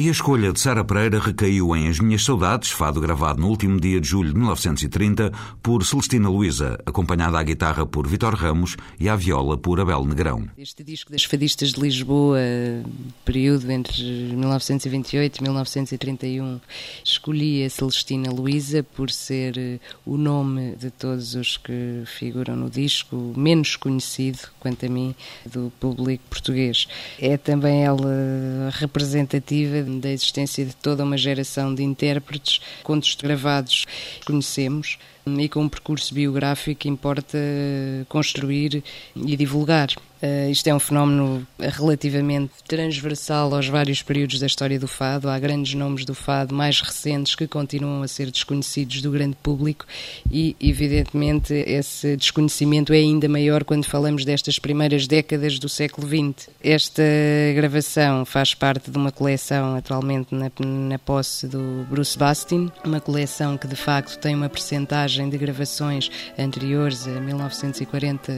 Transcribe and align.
E 0.00 0.06
a 0.06 0.12
escolha 0.12 0.52
de 0.52 0.60
Sara 0.60 0.84
Pereira 0.84 1.18
recaiu 1.18 1.74
em 1.74 1.88
As 1.88 1.98
Minhas 1.98 2.24
Saudades, 2.24 2.70
fado 2.70 3.00
gravado 3.00 3.40
no 3.40 3.48
último 3.48 3.80
dia 3.80 4.00
de 4.00 4.06
julho 4.06 4.28
de 4.28 4.36
1930 4.36 5.32
por 5.60 5.84
Celestina 5.84 6.28
Luísa, 6.28 6.78
acompanhada 6.86 7.36
à 7.36 7.42
guitarra 7.42 7.84
por 7.84 8.06
Vitor 8.06 8.32
Ramos 8.32 8.76
e 9.00 9.08
à 9.08 9.16
viola 9.16 9.58
por 9.58 9.80
Abel 9.80 10.04
Negrão. 10.04 10.48
Este 10.56 10.84
disco 10.84 11.10
das 11.10 11.24
Fadistas 11.24 11.72
de 11.72 11.80
Lisboa, 11.80 12.38
período 13.24 13.68
entre 13.72 14.04
1928 14.04 15.38
e 15.38 15.42
1931, 15.42 16.60
escolhi 17.04 17.64
a 17.64 17.68
Celestina 17.68 18.30
Luísa 18.30 18.84
por 18.84 19.10
ser 19.10 19.58
eh, 19.58 19.80
o 20.06 20.16
nome 20.16 20.76
de 20.76 20.92
todos 20.92 21.34
os 21.34 21.56
que 21.56 22.04
figuram 22.06 22.54
no 22.54 22.70
disco 22.70 23.34
menos 23.36 23.74
conhecido, 23.74 24.38
quanto 24.60 24.86
a 24.86 24.88
mim, 24.88 25.12
do 25.44 25.72
público 25.80 26.22
português. 26.30 26.86
É 27.18 27.36
também 27.36 27.82
ela 27.82 28.70
representativa 28.74 29.87
da 29.88 30.10
existência 30.10 30.64
de 30.64 30.74
toda 30.76 31.04
uma 31.04 31.16
geração 31.16 31.74
de 31.74 31.82
intérpretes, 31.82 32.60
contos 32.82 33.14
gravados 33.14 33.86
conhecemos 34.24 34.98
e 35.38 35.48
com 35.48 35.60
um 35.60 35.68
percurso 35.68 36.14
biográfico 36.14 36.80
que 36.80 36.88
importa 36.88 37.38
construir 38.08 38.82
e 39.16 39.36
divulgar. 39.36 39.88
Uh, 40.20 40.50
isto 40.50 40.66
é 40.66 40.74
um 40.74 40.80
fenómeno 40.80 41.46
relativamente 41.58 42.52
transversal 42.66 43.54
aos 43.54 43.68
vários 43.68 44.02
períodos 44.02 44.40
da 44.40 44.46
história 44.46 44.78
do 44.78 44.88
fado. 44.88 45.28
Há 45.28 45.38
grandes 45.38 45.74
nomes 45.74 46.04
do 46.04 46.14
fado 46.14 46.52
mais 46.52 46.80
recentes 46.80 47.36
que 47.36 47.46
continuam 47.46 48.02
a 48.02 48.08
ser 48.08 48.30
desconhecidos 48.30 49.00
do 49.00 49.12
grande 49.12 49.36
público 49.40 49.86
e, 50.30 50.56
evidentemente, 50.60 51.54
esse 51.54 52.16
desconhecimento 52.16 52.92
é 52.92 52.96
ainda 52.96 53.28
maior 53.28 53.62
quando 53.62 53.84
falamos 53.84 54.24
destas 54.24 54.58
primeiras 54.58 55.06
décadas 55.06 55.58
do 55.58 55.68
século 55.68 56.08
XX. 56.08 56.50
Esta 56.60 57.02
gravação 57.54 58.24
faz 58.24 58.54
parte 58.54 58.90
de 58.90 58.98
uma 58.98 59.12
coleção 59.12 59.76
atualmente 59.76 60.34
na, 60.34 60.50
na 60.58 60.98
posse 60.98 61.46
do 61.46 61.86
Bruce 61.88 62.18
Bastin, 62.18 62.72
uma 62.84 63.00
coleção 63.00 63.56
que 63.56 63.68
de 63.68 63.76
facto 63.76 64.18
tem 64.18 64.34
uma 64.34 64.48
percentagem 64.48 65.17
de 65.26 65.38
gravações 65.38 66.10
anteriores 66.38 67.08
a 67.08 67.18
1940 67.18 68.32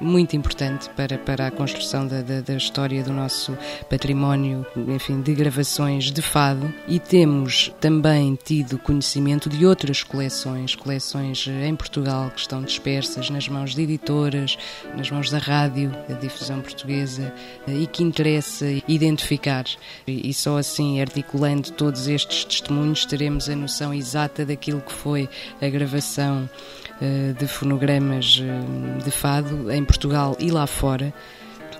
muito 0.00 0.34
importante 0.34 0.90
para 0.90 1.16
para 1.16 1.46
a 1.46 1.50
construção 1.50 2.06
da, 2.06 2.22
da, 2.22 2.40
da, 2.40 2.54
história 2.54 3.04
do 3.04 3.12
nosso 3.12 3.56
património, 3.88 4.66
enfim, 4.88 5.20
de 5.20 5.32
gravações 5.34 6.10
de 6.10 6.22
fado. 6.22 6.72
E 6.88 6.98
temos 6.98 7.72
também 7.80 8.36
tido 8.42 8.78
conhecimento 8.78 9.48
de 9.48 9.64
outras 9.64 10.02
coleções, 10.02 10.74
coleções 10.74 11.46
em 11.46 11.76
Portugal 11.76 12.30
que 12.30 12.40
estão 12.40 12.62
dispersas 12.62 13.30
nas 13.30 13.48
mãos 13.48 13.74
de 13.74 13.82
editoras, 13.82 14.58
nas 14.96 15.10
mãos 15.10 15.30
da 15.30 15.38
rádio, 15.38 15.90
da 16.08 16.14
difusão 16.16 16.60
portuguesa 16.60 17.32
e 17.66 17.86
que 17.86 18.02
interessa 18.02 18.66
identificar. 18.88 19.64
E 20.06 20.32
só 20.34 20.58
assim 20.58 21.00
articulando 21.00 21.70
todos 21.72 22.08
estes 22.08 22.44
testemunhos 22.44 23.04
teremos 23.04 23.48
a 23.48 23.54
noção 23.54 23.92
exata 23.92 24.44
daquilo 24.44 24.80
que 24.80 24.92
foi 24.92 25.28
a 25.60 25.68
gravação 25.68 26.17
eh, 26.22 27.32
de 27.38 27.46
fonogramas 27.46 28.42
eh, 28.42 29.02
de 29.04 29.10
fado 29.10 29.70
em 29.70 29.84
Portugal 29.84 30.36
e 30.38 30.50
lá 30.50 30.66
fora 30.66 31.12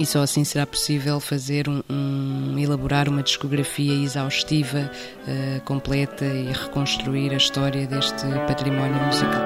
e 0.00 0.06
só 0.06 0.22
assim 0.22 0.44
será 0.44 0.66
possível 0.66 1.20
fazer 1.20 1.68
um, 1.68 1.82
um 1.90 2.58
elaborar 2.58 3.06
uma 3.08 3.22
discografia 3.22 3.92
exaustiva, 3.92 4.90
uh, 5.28 5.60
completa 5.62 6.24
e 6.24 6.46
reconstruir 6.52 7.32
a 7.32 7.36
história 7.36 7.86
deste 7.86 8.24
património 8.46 8.96
musical. 9.04 9.42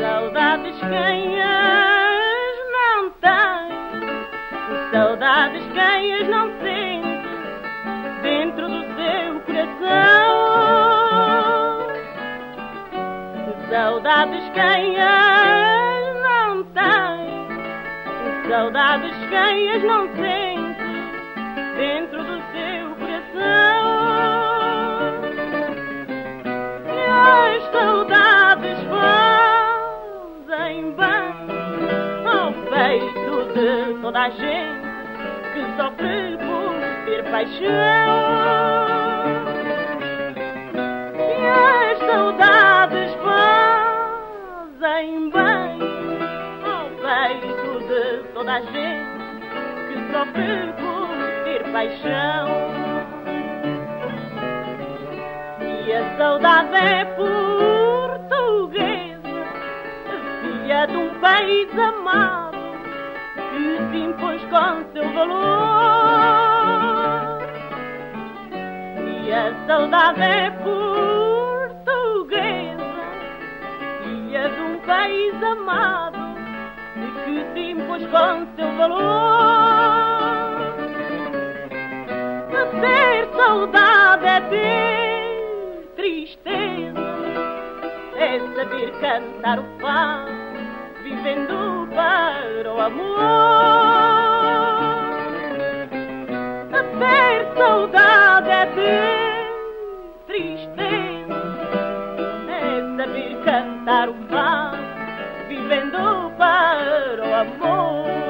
Saudades 0.00 0.80
ganhas 0.80 1.57
Saudades 13.78 14.42
quem 14.54 14.98
as 15.00 16.14
não 16.20 16.64
tem, 16.74 17.46
saudades 18.48 19.16
quem 19.30 19.70
as 19.70 19.84
não 19.84 20.08
sente 20.16 20.82
dentro 21.76 22.24
do 22.24 22.42
seu 22.50 22.96
coração. 22.96 23.84
E 26.88 26.98
as 27.08 27.62
saudades 27.70 28.78
fazem 30.48 30.90
bem 30.96 31.32
ao 32.26 32.52
peito 32.52 33.30
de 33.54 34.02
toda 34.02 34.20
a 34.22 34.30
gente 34.30 34.88
que 35.54 35.62
sofre 35.76 36.36
por 36.38 36.74
ter 37.04 37.22
paixão. 37.30 38.87
Gente 48.62 49.18
que 49.88 49.96
sofre 50.12 50.72
por 50.78 51.08
ter 51.44 51.62
paixão. 51.72 52.48
E 55.60 55.92
a 55.92 56.16
saudade 56.16 56.76
é 56.76 57.04
portuguesa, 57.16 58.18
filha 60.42 60.86
de 60.86 60.96
um 60.96 61.10
país 61.20 61.78
amado 61.78 62.58
que 63.50 63.78
se 63.90 63.98
impôs 63.98 64.42
com 64.44 64.84
seu 64.92 65.12
valor. 65.12 65.38
E 69.06 69.32
a 69.32 69.54
saudade 69.66 70.20
é 70.20 70.50
portuguesa, 70.62 71.78
filha 74.02 74.48
de 74.48 74.60
um 74.60 74.78
país 74.80 75.42
amado 75.42 76.17
que 77.24 77.52
se 77.52 77.70
impôs 77.72 78.02
com 78.06 78.46
seu 78.56 78.76
valor. 78.76 80.18
Ter 82.80 83.28
saudade 83.34 84.26
é 84.26 84.40
ter 84.40 85.88
tristeza, 85.96 87.00
é 88.16 88.38
saber 88.54 88.92
cantar 89.00 89.58
o 89.58 89.64
fado, 89.80 90.30
vivendo 91.02 91.88
para 91.94 92.72
o 92.72 92.80
amor. 92.80 93.18
Ter 96.98 97.54
saudade 97.56 98.50
é 98.50 98.66
ter 98.66 99.48
tristeza, 100.26 101.40
é 102.48 102.96
saber 102.96 103.44
cantar 103.44 104.08
o 104.08 104.14
fado 104.28 104.97
vivendo 105.48 106.30
para 106.36 107.24
o 107.26 107.34
amor. 107.34 108.27